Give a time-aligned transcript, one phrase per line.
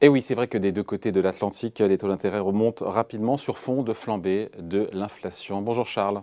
[0.00, 3.36] Et oui, c'est vrai que des deux côtés de l'Atlantique, les taux d'intérêt remontent rapidement
[3.36, 5.60] sur fond de flambée de l'inflation.
[5.60, 6.22] Bonjour Charles.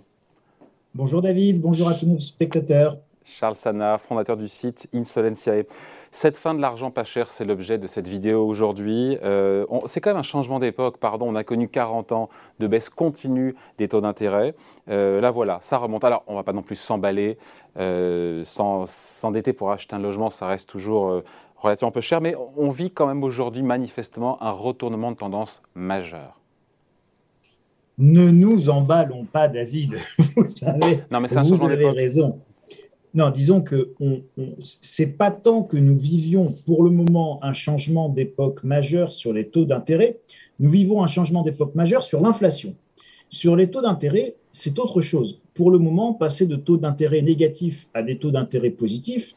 [0.93, 2.97] Bonjour David, bonjour à tous nos spectateurs.
[3.25, 5.65] Charles Sana, fondateur du site Insolentiae.
[6.13, 9.17] Cette fin de l'argent pas cher, c'est l'objet de cette vidéo aujourd'hui.
[9.25, 11.27] Euh, c'est quand même un changement d'époque, pardon.
[11.27, 12.29] On a connu 40 ans
[12.59, 14.55] de baisse continue des taux d'intérêt.
[14.87, 16.05] Euh, là, voilà, ça remonte.
[16.05, 17.37] Alors, on ne va pas non plus s'emballer,
[17.77, 21.21] euh, s'endetter pour acheter un logement, ça reste toujours
[21.55, 26.39] relativement peu cher, mais on vit quand même aujourd'hui manifestement un retournement de tendance majeur.
[27.97, 29.95] Ne nous emballons pas, David.
[30.35, 32.39] Vous savez, non, mais vous avez raison.
[33.13, 34.21] Non, disons que on,
[34.59, 39.47] c'est pas tant que nous vivions pour le moment un changement d'époque majeur sur les
[39.47, 40.19] taux d'intérêt,
[40.59, 42.75] nous vivons un changement d'époque majeur sur l'inflation.
[43.29, 45.39] Sur les taux d'intérêt, c'est autre chose.
[45.53, 49.33] Pour le moment, passer de taux d'intérêt négatifs à des taux d'intérêt positifs,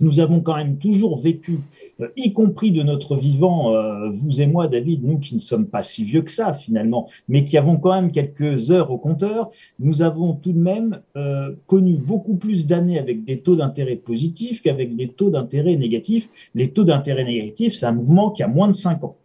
[0.00, 1.58] nous avons quand même toujours vécu,
[2.00, 5.66] euh, y compris de notre vivant, euh, vous et moi, David, nous qui ne sommes
[5.66, 9.50] pas si vieux que ça finalement, mais qui avons quand même quelques heures au compteur,
[9.78, 14.62] nous avons tout de même euh, connu beaucoup plus d'années avec des taux d'intérêt positifs
[14.62, 16.28] qu'avec des taux d'intérêt négatifs.
[16.54, 19.16] Les taux d'intérêt négatifs, c'est un mouvement qui a moins de 5 ans.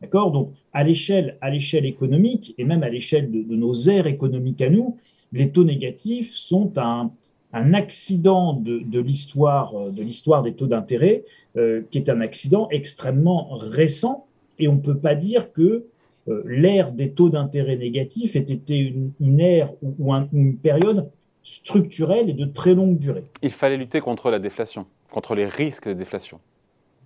[0.00, 0.32] D'accord?
[0.32, 4.62] Donc, à l'échelle, à l'échelle économique et même à l'échelle de, de nos aires économiques
[4.62, 4.96] à nous,
[5.32, 7.10] les taux négatifs sont un,
[7.52, 11.24] un accident de, l'histoire euh, de l'histoire des taux d'intérêt,
[11.56, 14.26] euh, qui est un accident extrêmement récent,
[14.58, 15.86] et on ne peut pas dire que
[16.28, 21.10] euh, l'ère des taux d'intérêt négatifs ait été une, ère ou, une période
[21.42, 23.24] structurelle et de très longue durée.
[23.42, 26.38] Il fallait lutter contre la déflation, contre les risques de déflation.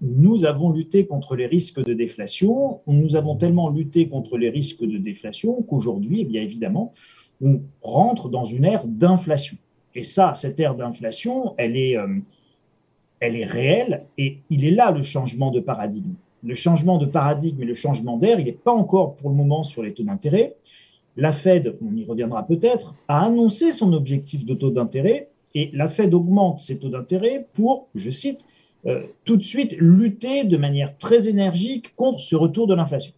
[0.03, 2.81] Nous avons lutté contre les risques de déflation.
[2.87, 6.93] Nous avons tellement lutté contre les risques de déflation qu'aujourd'hui, eh bien évidemment,
[7.41, 9.57] on rentre dans une ère d'inflation.
[9.97, 12.07] Et ça, cette ère d'inflation, elle est, euh,
[13.19, 16.13] elle est réelle et il est là le changement de paradigme.
[16.45, 19.63] Le changement de paradigme et le changement d'air, il n'est pas encore pour le moment
[19.63, 20.55] sur les taux d'intérêt.
[21.17, 25.89] La Fed, on y reviendra peut-être, a annoncé son objectif de taux d'intérêt et la
[25.89, 28.45] Fed augmente ses taux d'intérêt pour, je cite,
[28.85, 33.15] euh, tout de suite lutter de manière très énergique contre ce retour de l'inflation.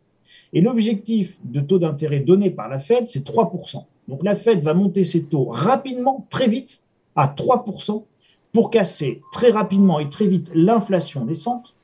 [0.53, 3.84] Et l'objectif de taux d'intérêt donné par la Fed, c'est 3%.
[4.09, 6.81] Donc la Fed va monter ses taux rapidement, très vite,
[7.16, 8.04] à 3%,
[8.53, 11.75] pour casser très rapidement et très vite l'inflation naissante,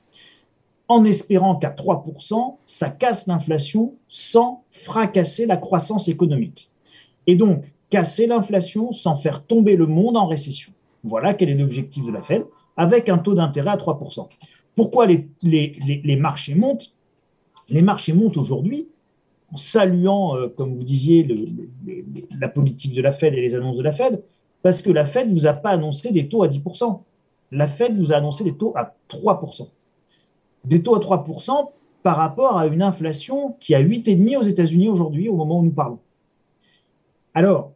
[0.89, 6.71] en espérant qu'à 3%, ça casse l'inflation sans fracasser la croissance économique.
[7.27, 10.73] Et donc, casser l'inflation sans faire tomber le monde en récession.
[11.05, 12.45] Voilà quel est l'objectif de la Fed,
[12.77, 14.27] avec un taux d'intérêt à 3%.
[14.75, 16.95] Pourquoi les, les marchés montent?
[17.69, 18.89] Les marchés montent aujourd'hui
[19.53, 21.27] en saluant, euh, comme vous disiez,
[22.39, 24.23] la politique de la Fed et les annonces de la Fed,
[24.63, 27.03] parce que la Fed ne vous a pas annoncé des taux à 10%.
[27.53, 29.69] La Fed vous a annoncé des taux à 3%.
[30.65, 31.71] Des taux à 3%
[32.03, 35.71] par rapport à une inflation qui a 8,5 aux États-Unis aujourd'hui, au moment où nous
[35.71, 35.99] parlons.
[37.35, 37.73] Alors,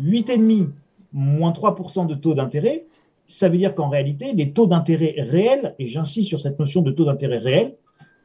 [0.00, 0.68] 8,5
[1.12, 2.86] moins 3% de taux d'intérêt,
[3.26, 6.90] ça veut dire qu'en réalité, les taux d'intérêt réels, et j'insiste sur cette notion de
[6.90, 7.74] taux d'intérêt réel,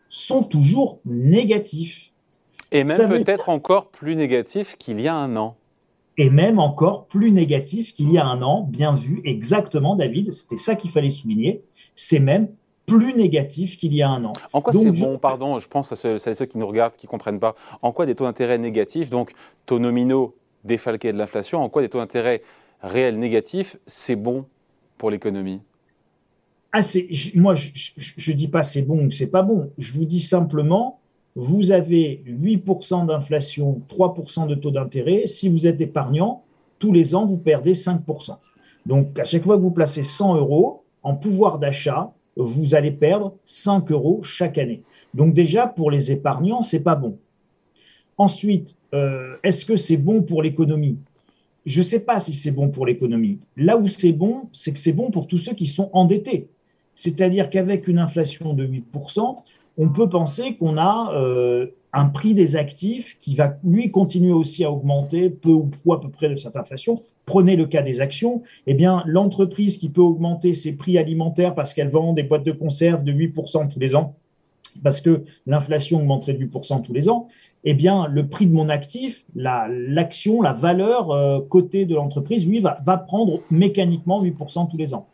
[0.09, 2.11] sont toujours négatifs.
[2.71, 5.55] Et même peut-être encore plus négatif qu'il y a un an.
[6.17, 10.57] Et même encore plus négatif qu'il y a un an, bien vu, exactement David, c'était
[10.57, 11.61] ça qu'il fallait souligner,
[11.95, 12.49] c'est même
[12.85, 14.33] plus négatif qu'il y a un an.
[14.53, 17.09] En quoi c'est bon, pardon, je pense à ceux, ceux qui nous regardent, qui ne
[17.09, 19.31] comprennent pas, en quoi des taux d'intérêt négatifs, donc
[19.65, 22.41] taux nominaux défalqués de l'inflation, en quoi des taux d'intérêt
[22.81, 24.45] réels négatifs, c'est bon
[24.97, 25.61] pour l'économie?
[26.77, 26.81] Ah,
[27.35, 30.99] Moi, je ne dis pas c'est bon ou c'est pas bon, je vous dis simplement
[31.35, 35.27] vous avez 8% d'inflation, 3% de taux d'intérêt.
[35.27, 36.43] Si vous êtes épargnant,
[36.79, 38.37] tous les ans, vous perdez 5%.
[38.85, 43.35] Donc, à chaque fois que vous placez 100 euros en pouvoir d'achat, vous allez perdre
[43.43, 44.81] 5 euros chaque année.
[45.13, 47.17] Donc, déjà, pour les épargnants, c'est pas bon.
[48.17, 50.97] Ensuite, euh, est-ce que c'est bon pour l'économie?
[51.65, 53.39] Je ne sais pas si c'est bon pour l'économie.
[53.57, 56.47] Là où c'est bon, c'est que c'est bon pour tous ceux qui sont endettés.
[56.95, 59.37] C'est-à-dire qu'avec une inflation de 8%,
[59.77, 64.63] on peut penser qu'on a euh, un prix des actifs qui va, lui, continuer aussi
[64.63, 67.01] à augmenter peu ou prou à peu près de cette inflation.
[67.25, 68.43] Prenez le cas des actions.
[68.67, 72.51] Eh bien, l'entreprise qui peut augmenter ses prix alimentaires parce qu'elle vend des boîtes de
[72.51, 74.15] conserve de 8% tous les ans,
[74.83, 77.27] parce que l'inflation augmenterait de 8% tous les ans,
[77.63, 82.59] eh bien, le prix de mon actif, l'action, la, valeur euh, cotée de l'entreprise, lui,
[82.59, 85.07] va, va prendre mécaniquement 8% tous les ans.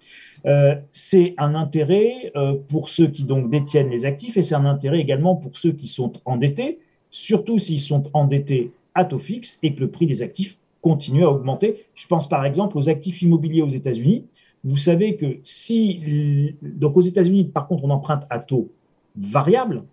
[0.46, 4.66] Euh, c'est un intérêt euh, pour ceux qui donc détiennent les actifs et c'est un
[4.66, 6.80] intérêt également pour ceux qui sont endettés,
[7.12, 11.30] surtout s'ils sont endettés à taux fixe et que le prix des actifs continue à
[11.30, 11.86] augmenter.
[11.94, 14.26] Je pense par exemple aux actifs immobiliers aux États-Unis.
[14.64, 18.70] Vous savez que si, donc aux États-Unis, par contre, on emprunte à taux
[19.16, 19.84] variable,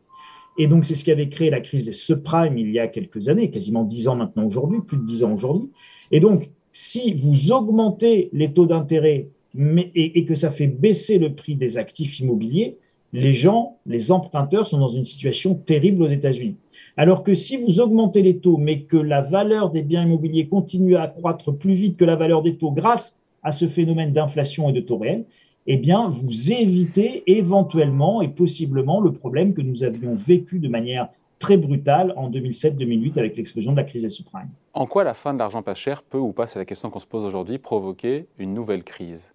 [0.60, 3.28] Et donc, c'est ce qui avait créé la crise des subprimes il y a quelques
[3.28, 5.70] années, quasiment dix ans maintenant aujourd'hui, plus de dix ans aujourd'hui.
[6.10, 9.28] Et donc, si vous augmentez les taux d'intérêt
[9.58, 12.76] et, et, que ça fait baisser le prix des actifs immobiliers,
[13.12, 16.56] les gens, les emprunteurs sont dans une situation terrible aux États-Unis.
[16.96, 20.96] Alors que si vous augmentez les taux, mais que la valeur des biens immobiliers continue
[20.96, 24.72] à croître plus vite que la valeur des taux grâce à ce phénomène d'inflation et
[24.72, 25.24] de taux réels,
[25.66, 31.08] eh bien, vous évitez éventuellement et possiblement le problème que nous avions vécu de manière
[31.38, 34.48] très brutale en 2007-2008 avec l'explosion de la crise des subprimes.
[34.72, 36.98] En quoi la fin de l'argent pas cher peut ou pas, c'est la question qu'on
[36.98, 39.32] se pose aujourd'hui, provoquer une nouvelle crise?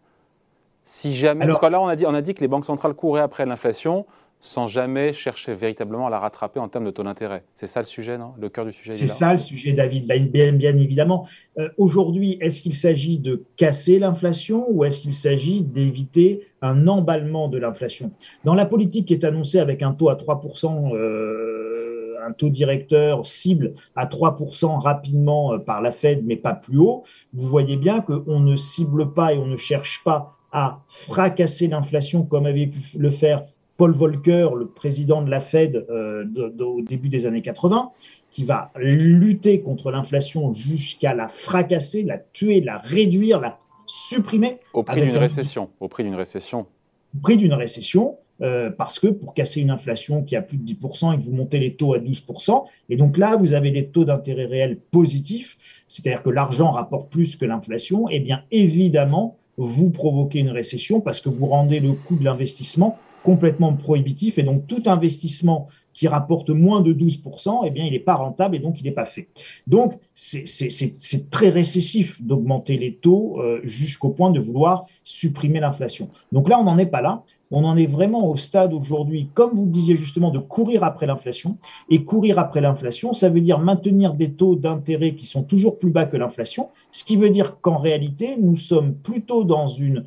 [0.85, 2.93] Si jamais, parce que là on a, dit, on a dit que les banques centrales
[2.93, 4.05] couraient après l'inflation,
[4.43, 7.45] sans jamais chercher véritablement à la rattraper en termes de taux d'intérêt.
[7.55, 8.33] C'est ça le sujet, non?
[8.37, 11.25] Le cœur du sujet C'est ça le sujet, David, bien, bien évidemment.
[11.57, 17.47] Euh, aujourd'hui, est-ce qu'il s'agit de casser l'inflation ou est-ce qu'il s'agit d'éviter un emballement
[17.47, 18.11] de l'inflation?
[18.43, 23.25] Dans la politique qui est annoncée avec un taux à 3%, euh, un taux directeur
[23.25, 28.01] cible à 3% rapidement euh, par la Fed, mais pas plus haut, vous voyez bien
[28.01, 32.79] qu'on ne cible pas et on ne cherche pas à fracasser l'inflation comme avait pu
[32.97, 33.43] le faire
[33.75, 36.25] Paul Volcker, le président de la Fed euh,
[36.59, 37.91] au début des années 80,
[38.29, 43.57] qui va lutter contre l'inflation jusqu'à la fracasser, la tuer, la réduire, la
[43.87, 44.59] supprimer.
[44.73, 45.69] Au prix d'une récession.
[45.79, 46.67] Au prix d'une récession.
[47.15, 48.17] Au prix d'une récession.
[48.41, 51.33] Euh, parce que pour casser une inflation qui a plus de 10% et que vous
[51.33, 55.57] montez les taux à 12%, et donc là, vous avez des taux d'intérêt réels positifs,
[55.87, 61.01] c'est-à-dire que l'argent rapporte plus que l'inflation, et eh bien évidemment, vous provoquez une récession
[61.01, 66.07] parce que vous rendez le coût de l'investissement complètement prohibitif et donc tout investissement qui
[66.07, 69.05] rapporte moins de 12%, eh bien, il n'est pas rentable et donc il n'est pas
[69.05, 69.27] fait.
[69.67, 76.09] Donc, c'est très récessif d'augmenter les taux euh, jusqu'au point de vouloir supprimer l'inflation.
[76.31, 77.23] Donc là, on n'en est pas là.
[77.51, 81.05] On en est vraiment au stade aujourd'hui, comme vous le disiez justement, de courir après
[81.05, 81.57] l'inflation.
[81.91, 85.91] Et courir après l'inflation, ça veut dire maintenir des taux d'intérêt qui sont toujours plus
[85.91, 90.05] bas que l'inflation, ce qui veut dire qu'en réalité, nous sommes plutôt dans une,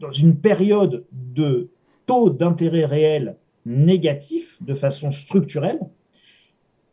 [0.00, 1.68] dans une période de
[2.06, 3.36] taux d'intérêt réel
[3.66, 5.80] négatif de façon structurelle.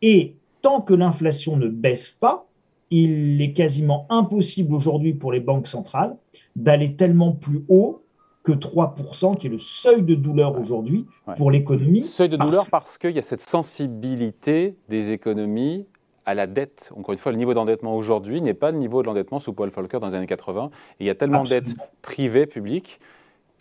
[0.02, 2.48] Et tant que l'inflation ne baisse pas,
[2.90, 6.16] il est quasiment impossible aujourd'hui pour les banques centrales
[6.56, 8.04] d'aller tellement plus haut
[8.44, 11.06] que 3%, qui est le seuil de douleur aujourd'hui
[11.38, 12.04] pour l'économie.
[12.06, 15.86] Seuil de douleur parce qu'il y a cette sensibilité des économies
[16.26, 16.92] à la dette.
[16.96, 19.70] Encore une fois, le niveau d'endettement aujourd'hui n'est pas le niveau de l'endettement sous Paul
[19.70, 20.72] Volcker dans les années 80.
[21.00, 23.00] Et il y a tellement de dettes privées, publiques,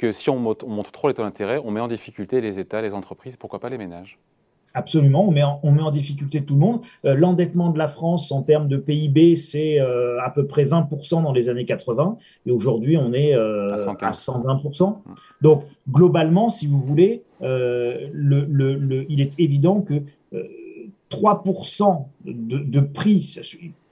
[0.00, 2.94] que si on montre, trop les taux d'intérêt, on met en difficulté les États, les
[2.94, 4.18] entreprises, pourquoi pas les ménages?
[4.72, 6.80] Absolument, on met, en, on met en difficulté tout le monde.
[7.04, 11.22] Euh, l'endettement de la France en termes de PIB, c'est euh, à peu près 20%
[11.22, 12.16] dans les années 80,
[12.46, 14.96] et aujourd'hui on est euh, à, 120%.
[15.42, 20.02] Donc globalement, si vous voulez, le, il est évident que
[21.10, 23.38] 3% de, de, prix,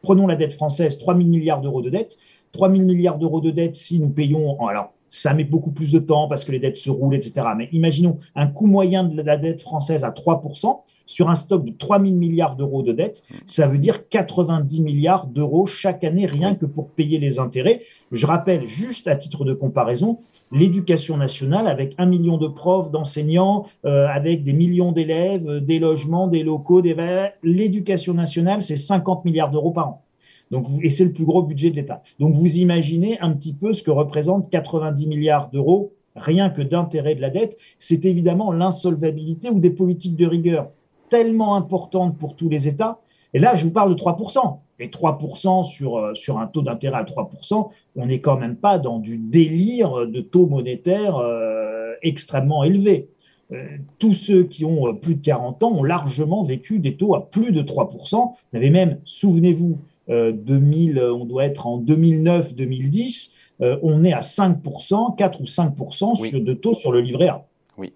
[0.01, 2.17] prenons la dette française, 3 000 milliards d'euros de dette,
[2.53, 5.99] 3 000 milliards d'euros de dette si nous payons, alors ça met beaucoup plus de
[5.99, 7.47] temps parce que les dettes se roulent, etc.
[7.57, 11.73] Mais imaginons un coût moyen de la dette française à 3% sur un stock de
[11.73, 13.23] 3 000 milliards d'euros de dette.
[13.47, 17.81] Ça veut dire 90 milliards d'euros chaque année rien que pour payer les intérêts.
[18.13, 20.19] Je rappelle juste à titre de comparaison,
[20.53, 26.29] l'éducation nationale avec un million de profs, d'enseignants, euh, avec des millions d'élèves, des logements,
[26.29, 26.95] des locaux, des...
[27.43, 30.03] l'éducation nationale, c'est 50 milliards d'euros par an.
[30.51, 32.03] Donc, et c'est le plus gros budget de l'État.
[32.19, 37.15] Donc, vous imaginez un petit peu ce que représente 90 milliards d'euros rien que d'intérêt
[37.15, 37.57] de la dette.
[37.79, 40.71] C'est évidemment l'insolvabilité ou des politiques de rigueur
[41.09, 43.01] tellement importantes pour tous les États.
[43.35, 44.59] Et là, je vous parle de 3%.
[44.81, 48.79] Et 3% sur, euh, sur un taux d'intérêt à 3%, on n'est quand même pas
[48.79, 53.09] dans du délire de taux monétaires euh, extrêmement élevés.
[53.51, 53.65] Euh,
[53.99, 57.51] tous ceux qui ont plus de 40 ans ont largement vécu des taux à plus
[57.51, 58.35] de 3%.
[58.53, 64.21] Vous avez même, souvenez-vous, 2000, euh, on doit être en 2009-2010, euh, on est à
[64.21, 67.45] 5%, 4 ou 5% de taux sur le livret A.
[67.77, 67.93] Oui.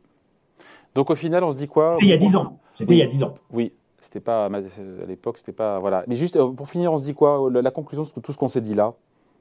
[0.95, 1.97] Donc au final, on se dit quoi?
[2.01, 2.59] Il y a 10 ans.
[2.75, 3.35] C'était il y a 10 ans.
[3.53, 3.73] Oui.
[4.01, 6.05] C'était pas à l'époque, c'était pas voilà.
[6.09, 7.49] Mais juste euh, pour finir, on se dit quoi?
[7.51, 8.95] La conclusion de tout ce qu'on s'est dit là,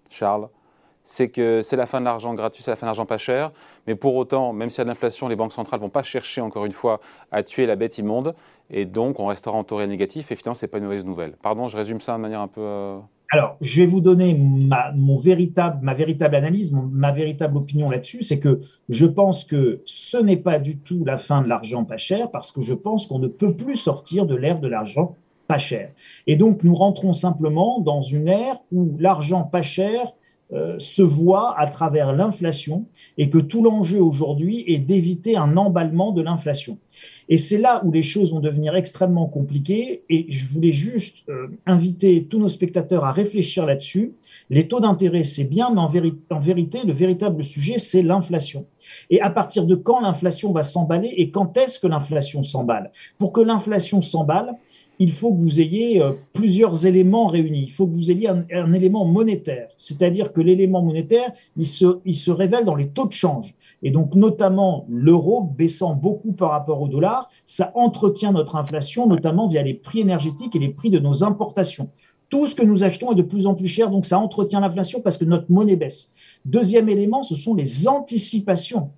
[0.10, 0.48] Charles,
[1.12, 3.52] c'est que c'est la fin de l'argent gratuit, c'est la fin de l'argent pas cher.
[3.86, 6.40] Mais pour autant, même s'il y a de l'inflation, les banques centrales vont pas chercher,
[6.40, 7.02] encore une fois,
[7.32, 8.34] à tuer la bête immonde.
[8.70, 10.32] Et donc, on restera en taux réel négatif.
[10.32, 11.34] Et finalement, ce n'est pas une mauvaise nouvelle.
[11.44, 12.62] Pardon, je résume ça de manière un peu.
[12.62, 12.98] Euh,
[13.32, 18.24] Alors, je vais vous donner ma, véritable analyse, ma véritable opinion là-dessus.
[18.24, 21.98] C'est que je pense que ce n'est pas du tout la fin de l'argent pas
[21.98, 25.18] cher, parce que je pense qu'on ne peut plus sortir de l'ère de l'argent
[25.50, 25.92] pas cher.
[26.26, 30.14] Et donc, nous rentrons simplement dans une ère où l'argent pas cher
[30.54, 32.86] euh, se voit à travers l'inflation
[33.18, 36.78] et que tout l'enjeu aujourd'hui est d'éviter un emballement de l'inflation.
[37.30, 40.04] Et c'est là où les choses vont devenir extrêmement compliquées.
[40.10, 44.14] Et je voulais juste euh, inviter tous nos spectateurs à réfléchir là-dessus.
[44.50, 45.90] Les taux d'intérêt, c'est bien, mais en,
[46.36, 48.66] en, vérité, le véritable sujet, c'est l'inflation.
[49.10, 52.92] Et à partir de quand l'inflation va s'emballer et quand est-ce que l'inflation s'emballe?
[53.18, 54.58] Pour que l'inflation s'emballe,
[55.02, 57.64] il faut que vous ayez euh, plusieurs éléments réunis.
[57.64, 62.30] Il faut que vous ayez un, élément monétaire, c'est-à-dire que l'élément monétaire, se, il se
[62.30, 63.56] révèle dans les taux de change.
[63.82, 69.48] Et donc, notamment, l'euro baissant beaucoup par rapport au dollar, ça entretient notre inflation, notamment
[69.48, 71.90] via les prix énergétiques et les prix de nos importations.
[72.30, 75.02] Tout ce que nous achetons est de plus en plus cher, donc ça entretient l'inflation
[75.02, 76.12] parce que notre monnaie baisse.
[76.46, 78.92] Deuxième élément, ce sont les anticipations.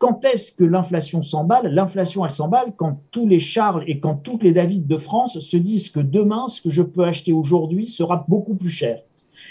[0.00, 1.74] Quand est-ce que l'inflation s'emballe?
[1.74, 5.58] L'inflation, elle s'emballe quand tous les Charles et quand toutes les David de France se
[5.58, 9.02] disent que demain, ce que je peux acheter aujourd'hui sera beaucoup plus cher.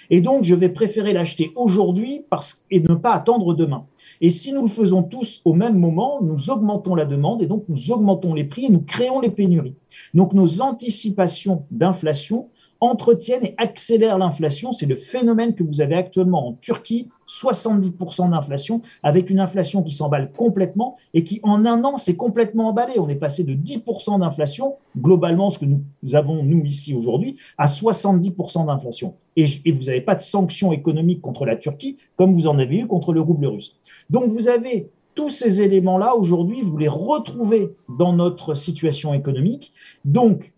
[0.10, 2.26] Et donc, je vais préférer l'acheter aujourd'hui
[2.72, 3.86] et ne pas attendre demain.
[4.22, 7.66] Et si nous le faisons tous au même moment, nous augmentons la demande et donc
[7.70, 9.76] nous augmentons les prix et nous créons les pénuries.
[10.16, 12.50] Donc nos anticipations d'inflation
[12.82, 14.72] entretiennent et accélèrent l'inflation.
[14.72, 19.92] C'est le phénomène que vous avez actuellement en Turquie, 70% d'inflation, avec une inflation qui
[19.92, 23.00] s'emballe complètement et qui en un an s'est complètement emballée.
[23.00, 27.68] On est passé de 10% d'inflation, globalement ce que nous avons nous ici aujourd'hui, à
[27.68, 29.16] 70% d'inflation.
[29.36, 32.80] Et, et, vous n'avez pas de sanctions économiques contre la Turquie comme vous en avez
[32.80, 33.78] eu contre le rouble russe.
[34.10, 39.74] Donc vous avez tous ces éléments-là aujourd'hui, vous les retrouvez dans notre situation économique.
[40.06, 40.54] Donc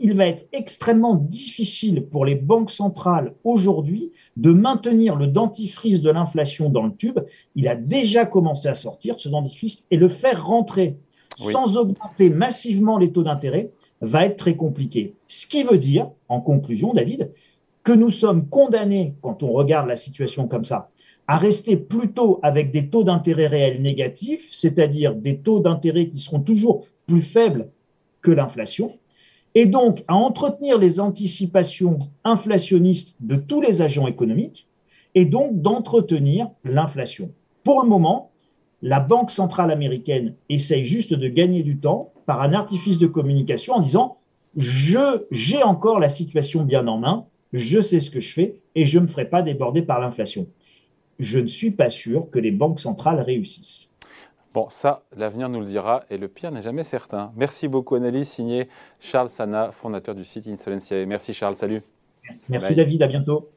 [0.00, 6.10] il va être extrêmement difficile pour les banques centrales aujourd'hui de maintenir le dentifrice de
[6.10, 7.20] l'inflation dans le tube.
[7.54, 10.96] Il a déjà commencé à sortir, ce dentifrice, et le faire rentrer
[11.36, 13.70] sans augmenter massivement les taux d'intérêt
[14.00, 15.14] va être très compliqué.
[15.26, 17.30] Ce qui veut dire, en conclusion, David,
[17.82, 20.90] que nous sommes condamnés, quand on regarde la situation comme ça,
[21.26, 26.40] à rester plutôt avec des taux d'intérêt réels négatifs, c'est-à-dire des taux d'intérêt qui seront
[26.40, 27.70] toujours plus faibles
[28.20, 28.98] que l'inflation,
[29.54, 34.66] et donc à entretenir les anticipations inflationnistes de tous les agents économiques,
[35.14, 37.30] et donc d'entretenir l'inflation.
[37.62, 38.30] Pour le moment,
[38.82, 43.74] la Banque centrale américaine essaye juste de gagner du temps par un artifice de communication
[43.74, 44.18] en disant
[44.56, 48.86] je j'ai encore la situation bien en main, je sais ce que je fais et
[48.86, 50.46] je ne me ferai pas déborder par l'inflation.
[51.18, 53.93] Je ne suis pas sûr que les banques centrales réussissent.
[54.54, 57.32] Bon, ça, l'avenir nous le dira, et le pire n'est jamais certain.
[57.34, 58.68] Merci beaucoup, analyse signée
[59.00, 61.04] Charles Sana, fondateur du site Insolencia.
[61.06, 61.82] Merci Charles, salut.
[62.48, 63.50] Merci David, à bientôt.